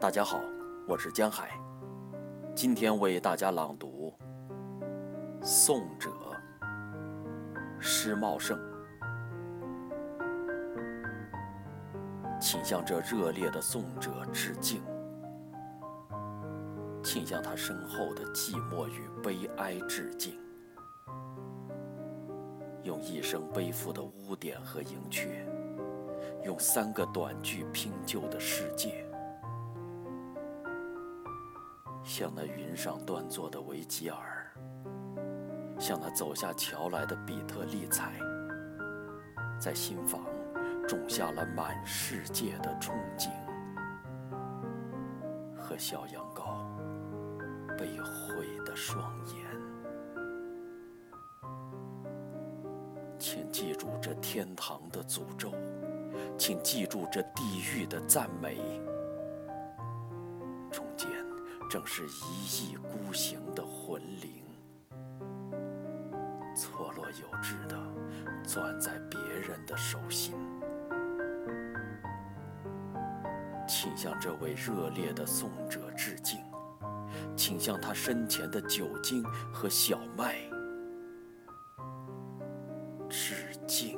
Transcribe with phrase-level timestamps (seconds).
[0.00, 0.40] 大家好，
[0.88, 1.50] 我是江海，
[2.54, 4.10] 今天为大家朗读
[5.44, 6.08] 《颂者》
[7.78, 8.58] 施茂盛，
[12.40, 14.82] 请向这热烈的颂者致敬，
[17.04, 20.32] 请向他身后的寂寞与悲哀致敬，
[22.84, 25.46] 用一生背负的污点和盈缺，
[26.42, 29.04] 用三个短句拼就的世界。
[32.12, 34.52] 像那云上端坐的维吉尔，
[35.78, 38.18] 像那走下桥来的比特利采，
[39.60, 40.20] 在心房
[40.88, 43.30] 种下了满世界的憧憬，
[45.56, 46.66] 和小羊羔
[47.78, 49.46] 被毁的双眼。
[53.20, 55.52] 请记住这天堂的诅咒，
[56.36, 58.56] 请记住这地狱的赞美。
[60.72, 61.08] 中间
[61.70, 64.42] 正是一意孤行的魂灵，
[66.52, 67.78] 错落有致的
[68.44, 70.34] 攥在别人的手心。
[73.68, 76.40] 请向这位热烈的颂者致敬，
[77.36, 80.40] 请向他身前的酒精和小麦
[83.08, 83.96] 致敬。